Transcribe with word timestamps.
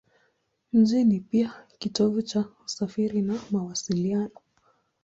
Mji 0.73 1.03
ni 1.03 1.19
pia 1.19 1.53
kitovu 1.79 2.21
cha 2.21 2.45
usafiri 2.65 3.21
na 3.21 3.39
mawasiliano. 3.51 4.41